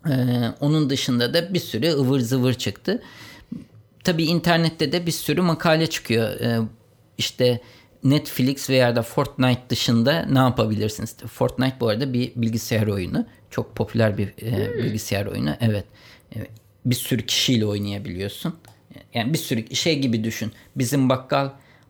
[0.09, 0.13] Ee,
[0.59, 3.03] onun dışında da bir sürü ıvır zıvır çıktı.
[4.03, 6.39] Tabii internette de bir sürü makale çıkıyor.
[6.39, 6.59] Ee,
[7.17, 7.61] işte
[8.03, 11.17] Netflix veya da Fortnite dışında ne yapabilirsiniz?
[11.17, 13.25] Fortnite bu arada bir bilgisayar oyunu.
[13.49, 14.83] Çok popüler bir e, hmm.
[14.83, 15.55] bilgisayar oyunu.
[15.61, 15.85] Evet.
[16.35, 16.49] evet.
[16.85, 18.55] Bir sürü kişiyle oynayabiliyorsun.
[19.13, 20.51] Yani bir sürü şey gibi düşün.
[20.75, 21.49] Bizim bakkal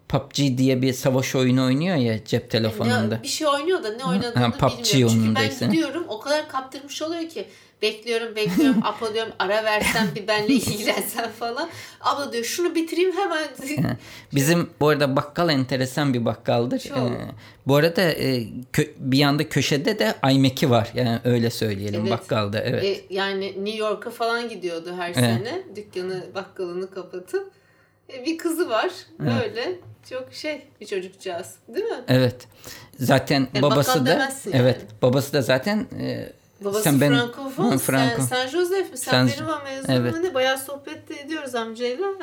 [0.10, 3.16] PUBG diye bir savaş oyunu oynuyor ya cep telefonunda.
[3.16, 5.36] Ne, bir şey oynuyor da ne oynadığını ha, PUBG bilmiyorum.
[5.36, 7.48] Çünkü ben gidiyorum o kadar kaptırmış oluyor ki
[7.84, 11.70] bekliyorum bekliyorum Apo diyorum ara versen bir benle ilgilensen falan.
[12.02, 13.48] Abla diyor şunu bitireyim hemen.
[14.34, 16.80] Bizim bu arada bakkal enteresan bir bakkaldır.
[16.80, 16.98] Çok.
[16.98, 17.32] Ee,
[17.68, 20.92] bu arada e, kö, bir yanda köşede de Aymek'i var.
[20.96, 22.12] Yani öyle söyleyelim evet.
[22.12, 22.62] bakkalda.
[22.62, 22.84] Evet.
[22.84, 25.16] E, yani New York'a falan gidiyordu her evet.
[25.16, 25.64] sene.
[25.76, 27.52] Dükkanı bakkalını kapatıp.
[28.14, 28.92] E, bir kızı var.
[29.20, 29.32] Evet.
[29.42, 32.04] Böyle çok şey bir çocukcağız değil mi?
[32.08, 32.48] Evet.
[33.00, 34.32] Zaten e, babası da yani.
[34.54, 38.22] evet babası da zaten e, Babası Sen ben- Frankofon, Hı, sen, Franco.
[38.22, 38.98] sen Joseph mi?
[38.98, 40.16] Sen, Sen- benim o mezun Evet.
[40.24, 40.34] ne?
[40.34, 42.08] Bayağı sohbet ediyoruz amcayla.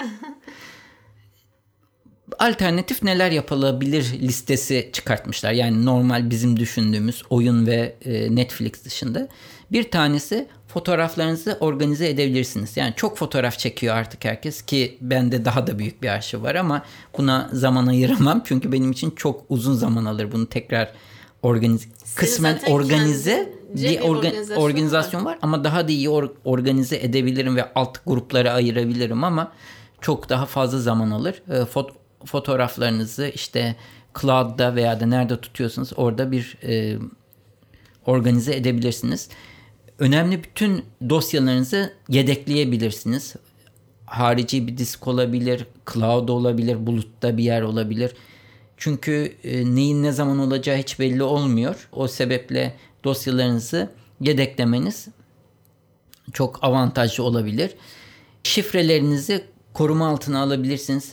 [2.39, 5.53] alternatif neler yapılabilir listesi çıkartmışlar.
[5.53, 9.29] Yani normal bizim düşündüğümüz oyun ve e, Netflix dışında.
[9.73, 12.77] Bir tanesi fotoğraflarınızı organize edebilirsiniz.
[12.77, 16.83] Yani çok fotoğraf çekiyor artık herkes ki bende daha da büyük bir arşiv var ama
[17.19, 18.43] buna zaman ayıramam.
[18.45, 20.93] Çünkü benim için çok uzun zaman alır bunu tekrar
[21.43, 26.97] organize kısmen zaten organize bir orga- organizasyon organizasyon var ama daha da iyi or- organize
[26.97, 29.53] edebilirim ve alt gruplara ayırabilirim ama
[30.01, 31.43] çok daha fazla zaman alır.
[31.51, 31.93] E, fot-
[32.25, 33.77] fotoğraflarınızı işte
[34.21, 36.99] cloud'da veya da nerede tutuyorsanız orada bir e,
[38.07, 39.29] organize edebilirsiniz.
[40.01, 43.35] Önemli bütün dosyalarınızı yedekleyebilirsiniz.
[44.07, 48.13] Harici bir disk olabilir, cloud olabilir, bulutta bir yer olabilir.
[48.77, 51.89] Çünkü e, neyin ne zaman olacağı hiç belli olmuyor.
[51.93, 55.09] O sebeple dosyalarınızı yedeklemeniz
[56.33, 57.71] çok avantajlı olabilir.
[58.43, 61.13] Şifrelerinizi koruma altına alabilirsiniz.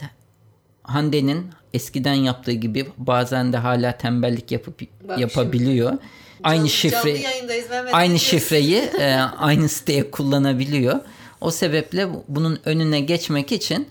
[0.84, 5.94] Hande'nin eskiden yaptığı gibi bazen de hala tembellik yapıp Bak yapabiliyor.
[6.44, 11.00] Aynı Canlı- şifre Canlı aynı şifreyi e, aynı siteye kullanabiliyor.
[11.42, 13.88] O sebeple bu- bunun önüne geçmek için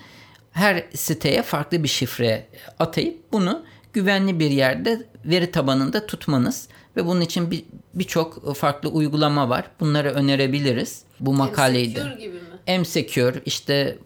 [0.52, 2.46] her siteye farklı bir şifre
[2.78, 9.48] atayıp bunu güvenli bir yerde veri tabanında tutmanız ve bunun için bir birçok farklı uygulama
[9.48, 9.64] var.
[9.80, 11.02] Bunları önerebiliriz.
[11.20, 12.00] Bu makaleyi de.
[12.00, 12.40] Secure gibi mi?
[12.78, 13.98] M-Secure işte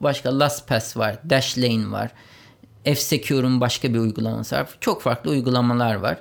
[0.00, 2.10] başka LastPass var, Dashlane var.
[2.84, 4.68] F-Secure'un başka bir uygulaması var.
[4.80, 6.16] Çok farklı uygulamalar var.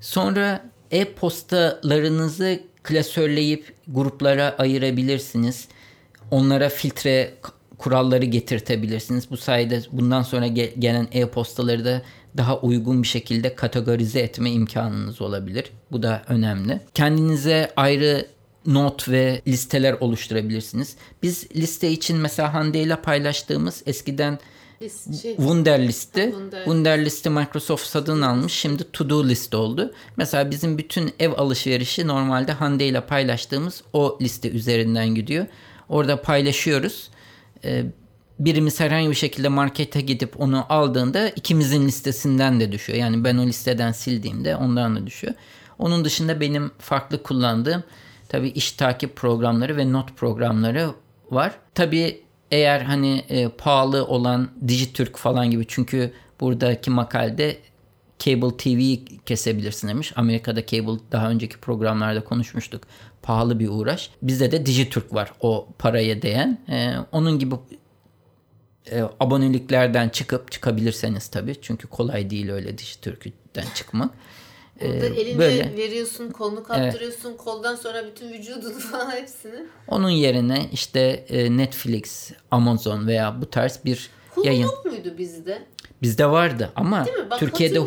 [0.00, 5.68] Sonra e-postalarınızı klasörleyip gruplara ayırabilirsiniz.
[6.30, 7.34] Onlara filtre
[7.78, 9.30] kuralları getirtebilirsiniz.
[9.30, 12.02] Bu sayede bundan sonra ge- gelen e-postaları da
[12.36, 15.64] daha uygun bir şekilde kategorize etme imkanınız olabilir.
[15.92, 16.80] Bu da önemli.
[16.94, 18.26] Kendinize ayrı
[18.66, 20.96] not ve listeler oluşturabilirsiniz.
[21.22, 24.38] Biz liste için mesela Hande ile paylaştığımız eskiden
[24.82, 26.64] Biz şey, Wunderlist'i, Wunder.
[26.64, 28.52] Wunderlist'i Microsoft satın almış.
[28.52, 29.92] Şimdi To Do List oldu.
[30.16, 35.46] Mesela bizim bütün ev alışverişi normalde Hande ile paylaştığımız o liste üzerinden gidiyor.
[35.88, 37.10] Orada paylaşıyoruz.
[37.64, 37.84] Ee,
[38.38, 42.98] birimiz herhangi bir şekilde markete gidip onu aldığında ikimizin listesinden de düşüyor.
[42.98, 45.34] Yani ben o listeden sildiğimde ondan da düşüyor.
[45.78, 47.84] Onun dışında benim farklı kullandığım
[48.28, 50.90] tabii iş takip programları ve not programları
[51.30, 51.52] var.
[51.74, 57.56] Tabii eğer hani e, pahalı olan Dijitürk falan gibi çünkü buradaki makalede
[58.18, 60.12] Cable TV'yi kesebilirsin demiş.
[60.16, 62.82] Amerika'da Cable daha önceki programlarda konuşmuştuk.
[63.22, 64.10] Pahalı bir uğraş.
[64.22, 66.58] Bizde de Dijitürk var o paraya değen.
[66.68, 67.54] E, onun gibi
[68.90, 71.54] e, aboneliklerden çıkıp çıkabilirseniz tabii.
[71.62, 74.10] Çünkü kolay değil öyle Dijitürk'ten çıkmak.
[74.82, 75.76] E, Burada elinde böyle.
[75.76, 79.66] veriyorsun, kolunu kaptırıyorsun, koldan sonra bütün vücudunu falan hepsini.
[79.88, 84.62] Onun yerine işte e, Netflix, Amazon veya bu tarz bir Hulu yayın.
[84.62, 85.62] yok muydu bizde?
[86.02, 87.30] Bizde vardı ama Değil mi?
[87.30, 87.78] Bak Türkiye'de.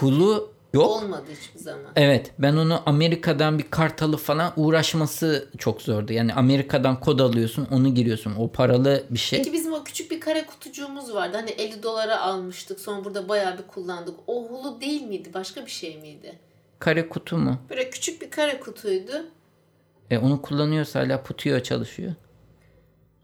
[0.00, 0.90] Hulu yok.
[0.90, 1.92] Olmadı hiçbir zaman.
[1.96, 6.12] Evet ben onu Amerika'dan bir kart alıp falan uğraşması çok zordu.
[6.12, 8.34] Yani Amerika'dan kod alıyorsun onu giriyorsun.
[8.38, 9.38] O paralı bir şey.
[9.38, 11.36] Peki bizim o küçük bir kare kutucuğumuz vardı.
[11.36, 12.80] Hani 50 dolara almıştık.
[12.80, 14.14] Sonra burada bayağı bir kullandık.
[14.26, 15.30] O hulu değil miydi?
[15.34, 16.38] Başka bir şey miydi?
[16.78, 17.58] Kare kutu mu?
[17.70, 19.12] Böyle küçük bir kare kutuydu.
[20.10, 22.12] E, onu kullanıyorsa hala putuyor çalışıyor.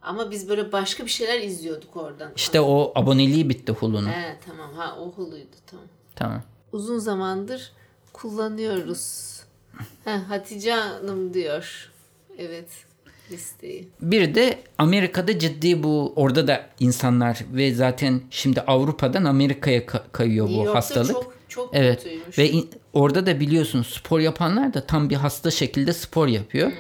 [0.03, 2.33] Ama biz böyle başka bir şeyler izliyorduk oradan.
[2.37, 4.09] İşte o aboneliği bitti Hulu'nun.
[4.11, 5.87] He tamam ha o huluydu tamam.
[6.17, 6.43] Tamam.
[6.73, 7.73] Uzun zamandır
[8.13, 9.33] kullanıyoruz.
[10.05, 11.91] He, Hatice Hanım diyor.
[12.39, 12.69] Evet
[13.31, 13.89] listeyi.
[14.01, 20.47] Bir de Amerika'da ciddi bu orada da insanlar ve zaten şimdi Avrupa'dan Amerika'ya ka- kayıyor
[20.47, 21.13] New bu York'ta hastalık.
[21.13, 22.39] çok çok Evet kötüymüş.
[22.39, 26.73] ve in- orada da biliyorsun spor yapanlar da tam bir hasta şekilde spor yapıyor.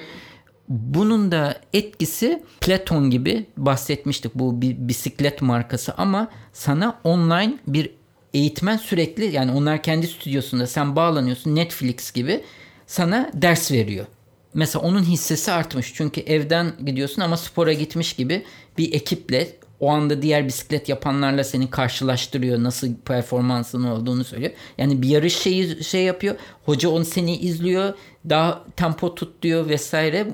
[0.68, 7.90] Bunun da etkisi Platon gibi bahsetmiştik bu bir bisiklet markası ama sana online bir
[8.34, 12.40] eğitmen sürekli yani onlar kendi stüdyosunda sen bağlanıyorsun Netflix gibi
[12.86, 14.06] sana ders veriyor.
[14.54, 18.44] Mesela onun hissesi artmış çünkü evden gidiyorsun ama spora gitmiş gibi
[18.78, 19.48] bir ekiple
[19.80, 22.62] o anda diğer bisiklet yapanlarla seni karşılaştırıyor.
[22.62, 24.52] Nasıl performansın olduğunu söylüyor.
[24.78, 26.34] Yani bir yarış şeyi şey yapıyor.
[26.64, 27.94] Hoca onu seni izliyor.
[28.28, 30.16] Daha tempo tut diyor vesaire.
[30.18, 30.28] E,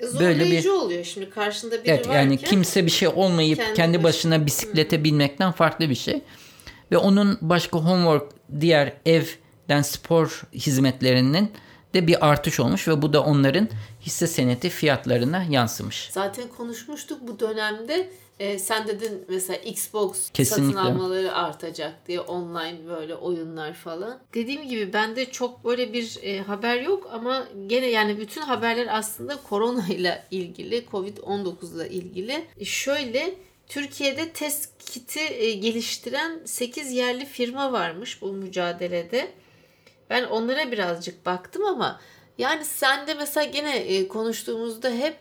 [0.00, 2.20] böyle Zorlayıcı bir- oluyor şimdi karşında biri Evet varken.
[2.22, 6.20] yani kimse bir şey olmayıp kendi kendi, baş- başına bisiklete binmekten farklı bir şey.
[6.92, 11.52] Ve onun başka homework diğer evden spor hizmetlerinin
[11.94, 13.68] de bir artış olmuş ve bu da onların
[14.00, 16.08] hisse senedi fiyatlarına yansımış.
[16.12, 18.10] Zaten konuşmuştuk bu dönemde.
[18.38, 20.72] E, sen dedin mesela Xbox Kesinlikle.
[20.72, 24.18] satın almaları artacak diye online böyle oyunlar falan.
[24.34, 29.36] Dediğim gibi bende çok böyle bir e, haber yok ama gene yani bütün haberler aslında
[29.48, 32.46] korona ile ilgili, Covid-19 ile ilgili.
[32.58, 33.34] E, şöyle
[33.68, 39.28] Türkiye'de test kiti e, geliştiren 8 yerli firma varmış bu mücadelede.
[40.10, 42.00] Ben onlara birazcık baktım ama
[42.38, 45.16] yani sen de mesela gene e, konuştuğumuzda hep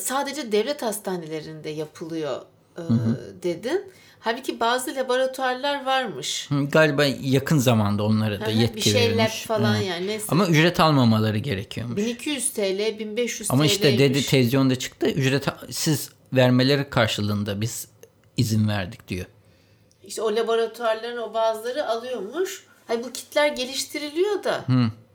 [0.00, 2.42] sadece devlet hastanelerinde yapılıyor
[2.78, 2.82] e,
[3.42, 3.84] dedin.
[4.20, 6.50] Halbuki bazı laboratuvarlar varmış.
[6.50, 9.42] Hı, Galiba yakın zamanda onlara da Hı hı, yetki bir şey lab verilmiş.
[9.42, 9.86] falan Evet.
[9.88, 10.06] yani.
[10.06, 10.24] Neyse.
[10.28, 11.96] Ama ücret almamaları gerekiyormuş.
[11.96, 13.52] 1200 TL, 1500 TL.
[13.52, 17.88] Ama işte dedi televizyonda çıktı ücretsiz vermeleri karşılığında biz
[18.36, 19.26] izin verdik diyor.
[20.02, 22.66] İşte o laboratuvarların o bazıları alıyormuş.
[22.86, 24.64] Hayır bu kitler geliştiriliyor da.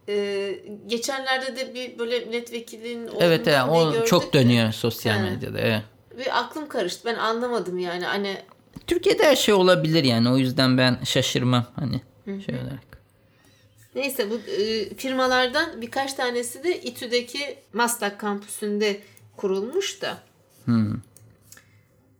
[0.09, 0.49] e,
[0.87, 4.39] geçenlerde de bir böyle milletvekilinin Evet yani o gördük çok de.
[4.39, 5.31] dönüyor sosyal Evet.
[5.31, 5.59] medyada.
[5.59, 5.81] Evet.
[6.17, 7.01] Ve aklım karıştı.
[7.05, 8.05] Ben anlamadım yani.
[8.05, 8.37] Hani
[8.87, 12.87] Türkiye'de her şey olabilir yani o yüzden ben şaşırmam hani şey olarak.
[13.95, 18.99] Neyse bu e, firmalardan birkaç tanesi de İTÜ'deki Maslak kampüsünde
[19.37, 20.17] kurulmuş da.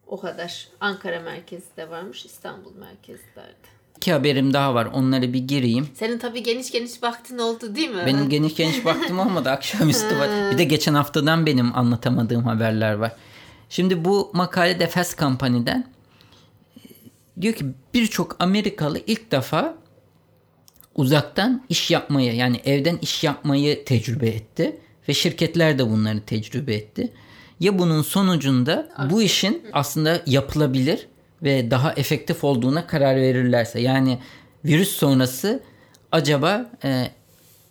[0.08, 0.68] O kadar.
[0.80, 3.68] Ankara merkezi de varmış, İstanbul merkezlerde.
[3.98, 5.90] İki haberim daha var onları bir gireyim.
[5.94, 8.04] Senin tabii geniş geniş vaktin oldu değil mi?
[8.06, 10.52] Benim geniş geniş baktım ama da akşamüstü var.
[10.52, 13.16] Bir de geçen haftadan benim anlatamadığım haberler var.
[13.70, 15.88] Şimdi bu makale Defes Company'den
[16.78, 16.82] e,
[17.42, 19.76] diyor ki birçok Amerikalı ilk defa
[20.96, 24.80] uzaktan iş yapmayı yani evden iş yapmayı tecrübe etti
[25.10, 27.14] ve şirketler de bunları tecrübe etti.
[27.60, 31.08] Ya bunun sonucunda bu işin aslında yapılabilir
[31.44, 34.20] ve daha efektif olduğuna karar verirlerse yani
[34.66, 35.64] virüs sonrası
[36.12, 37.12] acaba e,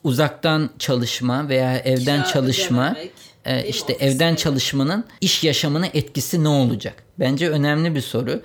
[0.05, 2.97] uzaktan çalışma veya evden Kira çalışma
[3.45, 7.03] e, işte evden çalışmanın iş yaşamına etkisi ne olacak?
[7.19, 8.43] Bence önemli bir soru.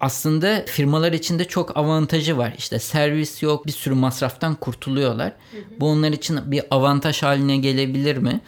[0.00, 2.54] Aslında firmalar içinde çok avantajı var.
[2.58, 5.32] İşte servis yok, bir sürü masraftan kurtuluyorlar.
[5.80, 8.40] Bu onlar için bir avantaj haline gelebilir mi?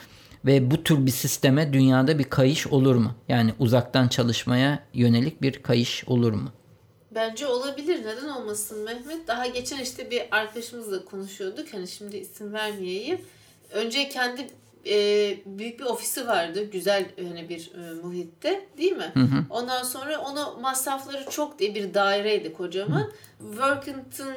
[0.44, 3.14] Ve bu tür bir sisteme dünyada bir kayış olur mu?
[3.28, 6.52] Yani uzaktan çalışmaya yönelik bir kayış olur mu?
[7.14, 8.00] Bence olabilir.
[8.06, 9.28] Neden olmasın Mehmet?
[9.28, 11.74] Daha geçen işte bir arkadaşımızla konuşuyorduk.
[11.74, 13.20] Hani şimdi isim vermeyeyim.
[13.72, 14.46] Önce kendi
[14.86, 14.94] e,
[15.46, 16.64] büyük bir ofisi vardı.
[16.72, 19.12] Güzel hani bir e, muhitte değil mi?
[19.50, 23.12] Ondan sonra ona masrafları çok diye bir daireydi kocaman.
[23.38, 24.34] Workington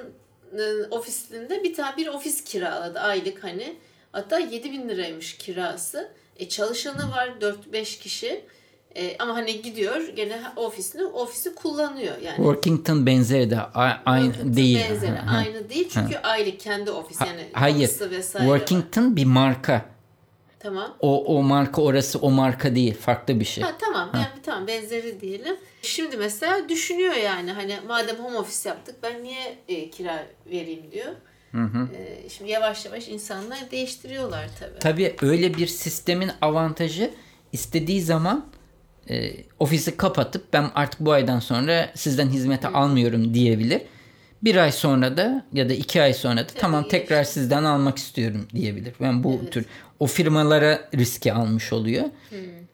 [0.59, 3.75] e, ofisinde bir tane bir ofis kiraladı aylık hani.
[4.13, 6.11] Hatta 7000 liraymış kirası.
[6.37, 7.29] E, çalışanı var
[7.71, 8.45] 4-5 kişi.
[8.95, 12.35] E, ama hani gidiyor gene ofisini ofisi kullanıyor yani.
[12.35, 13.59] Workington benzeri de
[14.05, 14.79] aynı değil.
[14.89, 17.89] Benzeri, aynı değil çünkü aylık kendi ofis yani Hayır.
[18.11, 18.57] vesaire var.
[18.57, 19.85] Workington bir marka.
[20.59, 20.97] Tamam.
[20.99, 22.97] O o marka orası o marka değil.
[22.97, 23.63] Farklı bir şey.
[23.63, 25.55] Ha, tamam yani tamam benzeri diyelim.
[25.81, 31.11] Şimdi mesela düşünüyor yani hani madem home office yaptık ben niye e, kira vereyim diyor.
[31.53, 34.79] E, şimdi yavaş yavaş insanlar değiştiriyorlar tabii.
[34.79, 37.11] Tabii öyle bir sistemin avantajı
[37.51, 38.45] istediği zaman
[39.09, 43.81] e, ofisi kapatıp ben artık bu aydan sonra sizden hizmeti almıyorum diyebilir.
[44.43, 48.47] Bir ay sonra da ya da iki ay sonra da tamam tekrar sizden almak istiyorum
[48.55, 48.93] diyebilir.
[49.01, 49.65] Ben bu tür
[49.99, 52.03] o firmalara riski almış oluyor.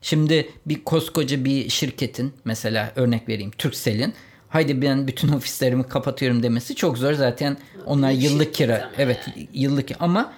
[0.00, 4.14] Şimdi bir koskoca bir şirketin mesela örnek vereyim Turkcell'in
[4.50, 9.26] haydi ben bütün ofislerimi kapatıyorum demesi çok zor zaten onlar Büyük yıllık kira ama evet
[9.52, 10.32] yıllık ama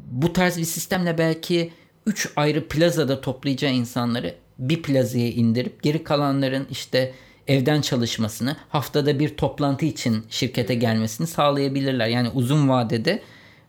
[0.00, 1.72] bu tarz bir sistemle belki
[2.06, 7.14] 3 ayrı plazada toplayacağı insanları bir plazaya indirip geri kalanların işte
[7.46, 12.08] evden çalışmasını haftada bir toplantı için şirkete gelmesini sağlayabilirler.
[12.08, 13.22] Yani uzun vadede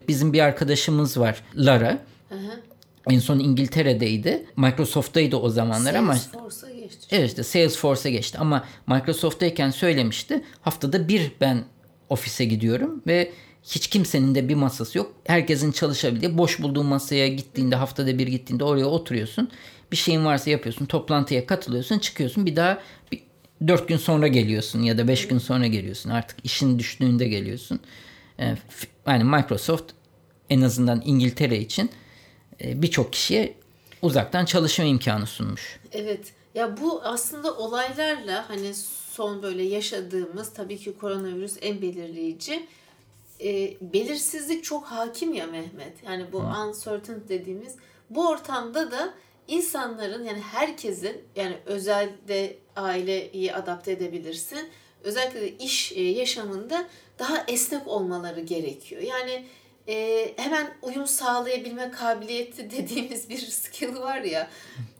[0.08, 1.98] bizim bir arkadaşımız var Lara.
[3.10, 4.46] En son İngiltere'deydi.
[4.56, 6.16] Microsoft'taydı o zamanlar ama.
[7.12, 10.44] Evet işte Salesforce'a geçti ama Microsoft'tayken söylemişti.
[10.60, 11.64] Haftada bir ben
[12.08, 15.14] ofise gidiyorum ve hiç kimsenin de bir masası yok.
[15.26, 19.50] Herkesin çalışabildiği boş bulduğun masaya gittiğinde haftada bir gittiğinde oraya oturuyorsun.
[19.92, 20.86] Bir şeyin varsa yapıyorsun.
[20.86, 21.98] Toplantıya katılıyorsun.
[21.98, 22.46] Çıkıyorsun.
[22.46, 23.22] Bir daha bir,
[23.68, 26.10] dört gün sonra geliyorsun ya da beş gün sonra geliyorsun.
[26.10, 27.80] Artık işin düştüğünde geliyorsun.
[28.40, 28.54] Ee,
[29.06, 29.92] Yani Microsoft
[30.50, 31.90] en azından İngiltere için
[32.64, 33.54] e, birçok kişiye
[34.02, 35.80] uzaktan çalışma imkanı sunmuş.
[35.92, 36.32] Evet.
[36.60, 38.74] Ya bu aslında olaylarla hani
[39.10, 42.66] son böyle yaşadığımız tabii ki koronavirüs en belirleyici.
[43.44, 46.04] E, belirsizlik çok hakim ya Mehmet.
[46.06, 47.76] Yani bu uncertain dediğimiz
[48.10, 49.14] bu ortamda da
[49.48, 54.68] insanların yani herkesin yani özelde aileyi adapte edebilirsin.
[55.04, 56.86] Özellikle de iş e, yaşamında
[57.18, 59.02] daha esnek olmaları gerekiyor.
[59.02, 59.46] Yani
[59.88, 64.50] e, hemen uyum sağlayabilme kabiliyeti dediğimiz bir skill var ya.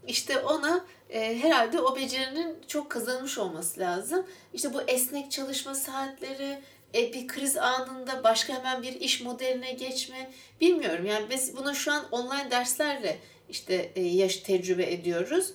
[0.07, 4.27] İşte ona e, herhalde o becerinin çok kazanmış olması lazım.
[4.55, 6.59] İşte bu esnek çalışma saatleri,
[6.95, 11.07] e, bir kriz anında başka hemen bir iş modeline geçme bilmiyorum.
[11.07, 13.19] Yani biz bunu şu an online derslerle
[13.49, 15.53] işte e, yaş tecrübe ediyoruz.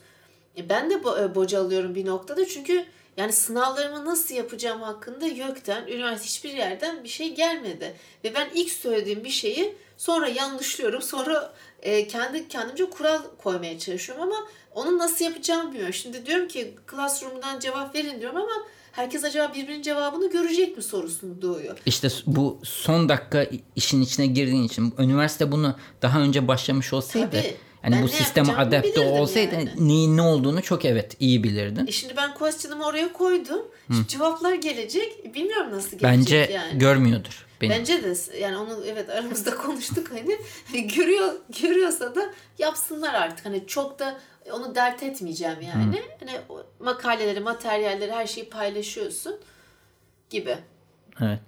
[0.57, 2.85] E, ben de bo- e, bocalıyorum bir noktada çünkü
[3.17, 7.95] yani sınavlarımı nasıl yapacağım hakkında YÖK'ten, üniversite hiçbir yerden bir şey gelmedi.
[8.23, 11.01] Ve ben ilk söylediğim bir şeyi sonra yanlışlıyorum.
[11.01, 14.35] Sonra e, kendi kendimce kural koymaya çalışıyorum ama
[14.75, 15.93] onu nasıl yapacağımı bilmiyorum.
[15.93, 18.51] Şimdi diyorum ki Classroom'dan cevap verin diyorum ama
[18.91, 21.77] herkes acaba birbirinin cevabını görecek mi sorusunu doğuyor.
[21.85, 27.55] İşte bu son dakika işin içine girdiğin için üniversite bunu daha önce başlamış olsaydı Tabii.
[27.83, 29.69] yani Ben bu sisteme adapte olsaydı yani.
[29.77, 31.87] neyin ne olduğunu çok evet iyi bilirdin.
[31.87, 33.61] E şimdi ben question'ımı oraya koydum.
[33.87, 35.35] Şimdi cevaplar gelecek.
[35.35, 36.79] Bilmiyorum nasıl gelecek Bence yani.
[36.79, 37.69] görmüyordur beni.
[37.69, 40.37] Bence de yani onu evet aramızda konuştuk hani
[40.67, 44.19] Hani görüyor görüyorsa da yapsınlar artık hani çok da
[44.51, 49.35] onu dert etmeyeceğim yani hani o makaleleri materyalleri her şeyi paylaşıyorsun
[50.29, 50.57] gibi.
[51.21, 51.39] Evet.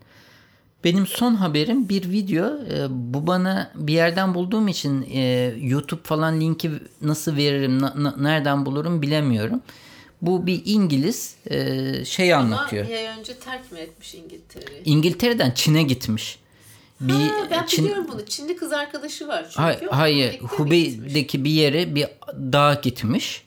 [0.84, 2.46] Benim son haberim bir video.
[2.46, 7.82] Ee, bu bana bir yerden bulduğum için e, YouTube falan linki nasıl veririm,
[8.18, 9.62] nereden bulurum bilemiyorum.
[10.22, 12.86] Bu bir İngiliz e, şey anlatıyor.
[12.86, 14.82] Ama bir ay önce terk mi etmiş İngiltere'yi?
[14.86, 16.40] İngiltere'den Çin'e gitmiş.
[17.02, 18.26] Bir Ha, ben Çin- biliyorum bunu.
[18.26, 19.88] Çinli kız arkadaşı var çünkü.
[19.92, 20.52] Hayır, gitmiş?
[20.52, 22.08] Hubei'deki bir yere bir
[22.54, 23.46] dağa gitmiş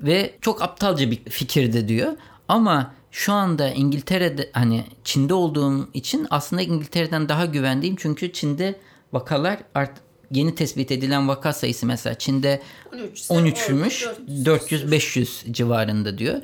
[0.00, 2.12] ve çok aptalca bir fikirdi diyor.
[2.48, 8.80] Ama şu anda İngiltere'de hani Çin'de olduğum için aslında İngiltere'den daha güvendiğim çünkü Çin'de
[9.12, 9.92] vakalar art
[10.32, 16.42] yeni tespit edilen vaka sayısı mesela Çin'de 13 ise 13'ümüş orada 400 400-500 civarında diyor.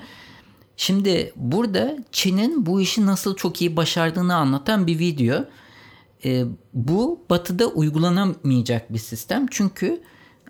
[0.77, 5.45] Şimdi burada Çin'in bu işi nasıl çok iyi başardığını anlatan bir video.
[6.25, 9.47] Ee, bu batıda uygulanamayacak bir sistem.
[9.51, 10.01] Çünkü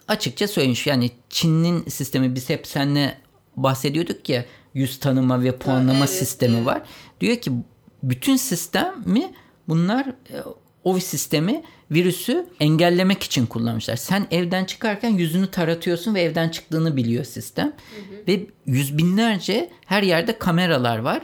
[0.08, 3.18] açıkça söylemiş yani Çin'in sistemi biz hep seninle
[3.56, 6.66] bahsediyorduk ya yüz tanıma ve puanlama evet, sistemi evet.
[6.66, 6.82] var.
[7.20, 7.52] Diyor ki
[8.02, 9.32] bütün sistemi
[9.68, 10.36] bunlar e,
[10.84, 13.96] o sistemi virüsü engellemek için kullanmışlar.
[13.96, 17.72] Sen evden çıkarken yüzünü taratıyorsun ve evden çıktığını biliyor sistem.
[18.28, 21.22] Ve yüz binlerce her yerde kameralar var.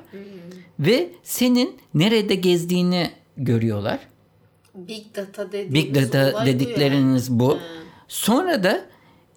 [0.79, 3.99] Ve senin nerede gezdiğini görüyorlar.
[4.75, 7.55] Big data dediğimiz Big data bu dedikleriniz bu.
[7.55, 7.59] Ha.
[8.09, 8.85] Sonra da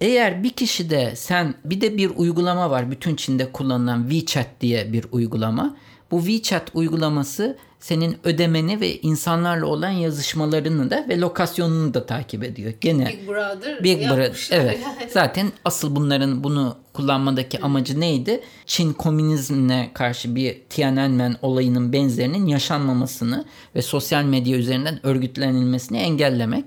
[0.01, 5.05] eğer bir kişide sen bir de bir uygulama var bütün Çin'de kullanılan WeChat diye bir
[5.11, 5.77] uygulama.
[6.11, 12.73] Bu WeChat uygulaması senin ödemeni ve insanlarla olan yazışmalarını da ve lokasyonunu da takip ediyor.
[12.81, 14.79] Gene Big Brother Big Brother evet.
[14.83, 15.09] yani.
[15.13, 18.41] Zaten asıl bunların bunu kullanmadaki amacı neydi?
[18.65, 26.65] Çin komünizmine karşı bir Tiananmen olayının benzerinin yaşanmamasını ve sosyal medya üzerinden örgütlenilmesini engellemek.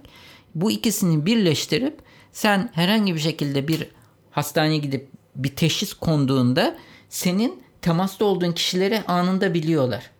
[0.54, 1.98] Bu ikisini birleştirip
[2.32, 3.88] sen herhangi bir şekilde bir
[4.30, 6.76] hastaneye gidip bir teşhis konduğunda
[7.08, 10.10] senin temasta olduğun kişileri anında biliyorlar.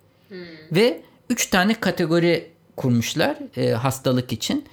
[0.72, 4.64] Ve üç tane kategori kurmuşlar e, hastalık için.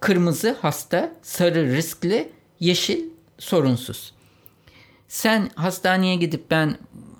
[0.00, 2.28] Kırmızı hasta, sarı riskli,
[2.60, 3.04] yeşil
[3.38, 4.14] sorunsuz.
[5.08, 6.78] Sen hastaneye gidip ben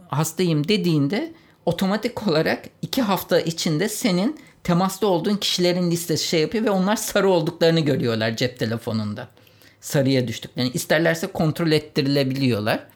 [0.08, 1.32] hastayım dediğinde
[1.66, 7.28] otomatik olarak iki hafta içinde senin temasta olduğun kişilerin listesi şey yapıyor ve onlar sarı
[7.28, 9.28] olduklarını görüyorlar cep telefonunda.
[9.80, 10.70] Sarıya düştüklerini.
[10.72, 12.86] İsterlerse kontrol ettirilebiliyorlar.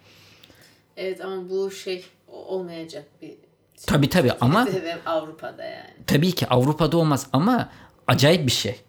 [0.96, 3.34] Evet ama bu şey olmayacak bir
[3.86, 5.90] Tabii tabii ama Ve Avrupa'da yani.
[6.06, 7.68] tabii ki Avrupa'da olmaz ama
[8.06, 8.80] acayip bir şey.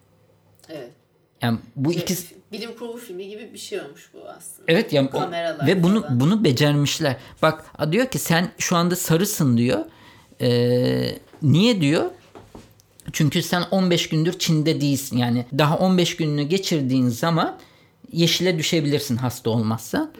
[0.68, 0.90] Evet.
[1.42, 4.64] Yani bu Şey, ikisi Bilim kurgu filmi gibi bir şey olmuş bu aslında.
[4.72, 6.20] Evet yani o- Kameralar ve bunu falan.
[6.20, 7.16] bunu becermişler.
[7.42, 9.78] Bak a- diyor ki sen şu anda sarısın diyor.
[10.40, 12.04] Ee, niye diyor?
[13.12, 15.16] Çünkü sen 15 gündür Çin'de değilsin.
[15.16, 17.56] Yani daha 15 gününü geçirdiğin zaman
[18.12, 20.10] yeşile düşebilirsin hasta olmazsa.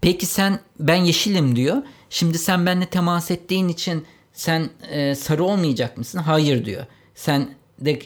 [0.00, 1.76] Peki sen ben yeşilim diyor.
[2.12, 6.18] Şimdi sen benimle temas ettiğin için sen e, sarı olmayacak mısın?
[6.18, 6.86] Hayır diyor.
[7.14, 7.98] Sen de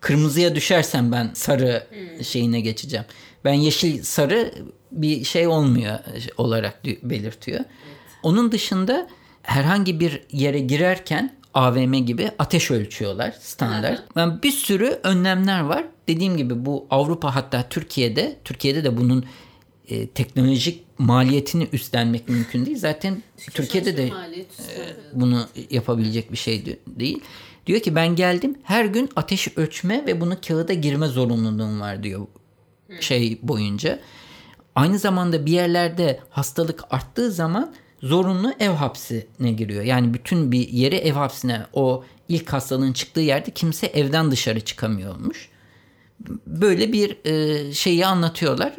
[0.00, 1.86] kırmızıya düşersen ben sarı
[2.22, 3.06] şeyine geçeceğim.
[3.44, 4.54] Ben yeşil sarı
[4.92, 5.98] bir şey olmuyor
[6.36, 7.60] olarak di- belirtiyor.
[8.22, 9.08] Onun dışında
[9.42, 14.02] herhangi bir yere girerken AVM gibi ateş ölçüyorlar standart.
[14.16, 15.84] Yani bir sürü önlemler var.
[16.08, 19.24] Dediğim gibi bu Avrupa hatta Türkiye'de Türkiye'de de bunun
[19.88, 22.78] e, teknolojik maliyetini üstlenmek mümkün değil.
[22.78, 23.22] Zaten
[23.54, 24.46] Türkiye'de de üstlenmiyor.
[25.12, 27.20] bunu yapabilecek bir şey de- değil.
[27.66, 32.26] Diyor ki ben geldim her gün ateş ölçme ve bunu kağıda girme zorunluluğum var diyor
[33.00, 34.00] şey boyunca.
[34.74, 39.84] Aynı zamanda bir yerlerde hastalık arttığı zaman zorunlu ev hapsine giriyor.
[39.84, 45.48] Yani bütün bir yeri ev hapsine o ilk hastalığın çıktığı yerde kimse evden dışarı çıkamıyormuş.
[46.46, 48.76] Böyle bir e, şeyi anlatıyorlar.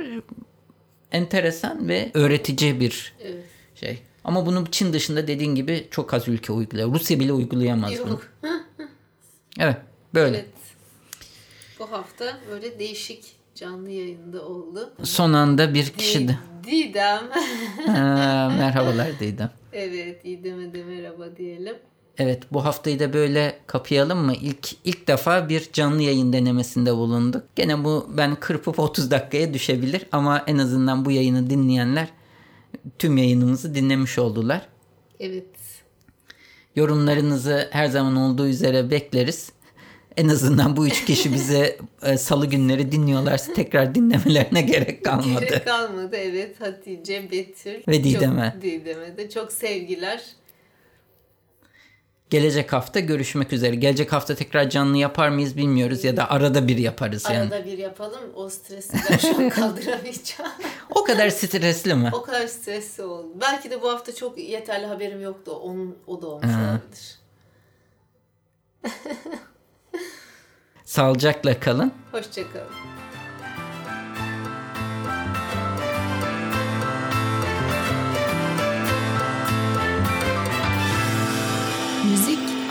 [1.16, 3.44] Enteresan ve öğretici bir Evet.
[3.76, 4.00] şey.
[4.24, 6.94] Ama bunu Çin dışında dediğin gibi çok az ülke uyguluyor.
[6.94, 8.10] Rusya bile uygulayamaz bunu.
[8.10, 8.28] Yok.
[9.60, 9.78] Evet
[10.14, 10.38] böyle.
[10.38, 10.48] Evet.
[11.80, 13.24] Bu hafta böyle değişik
[13.56, 14.94] canlı yayında oldu.
[15.04, 16.38] Son anda bir kişi de.
[16.64, 17.24] Didem.
[17.86, 19.52] Ha, merhabalar Didem.
[19.74, 21.76] evet İdem'e de merhaba diyelim.
[22.18, 24.34] Evet bu haftayı da böyle kapayalım mı?
[24.42, 27.44] İlk ilk defa bir canlı yayın denemesinde bulunduk.
[27.56, 32.08] Gene bu ben kırpıp 30 dakikaya düşebilir ama en azından bu yayını dinleyenler
[33.00, 34.62] tüm yayınımızı dinlemiş oldular.
[35.20, 35.46] Evet.
[36.76, 39.52] Yorumlarınızı her zaman olduğu üzere bekleriz.
[40.18, 45.46] En azından bu üç kişi bize e, salı günleri dinliyorlarsa tekrar dinlemelerine gerek kalmadı.
[45.46, 47.84] Gerek kalmadı evet Hatice, Betül.
[47.88, 48.52] Ve Didem'e.
[48.54, 50.22] Çok, Didem'e de çok sevgiler.
[52.30, 53.76] Gelecek hafta görüşmek üzere.
[53.76, 57.54] Gelecek hafta tekrar canlı yapar mıyız bilmiyoruz ya da arada bir yaparız yani.
[57.54, 58.22] Arada bir yapalım.
[58.36, 60.52] O stresi ben şu an kaldıramayacağım.
[60.90, 62.10] O kadar stresli mi?
[62.14, 63.28] o kadar stresli oldu.
[63.42, 65.52] Belki de bu hafta çok yeterli haberim yoktu.
[65.52, 67.20] Onun, o da olmuş olabilir.
[70.86, 71.92] Sağlıcakla kalın.
[72.12, 72.72] Hoşçakalın.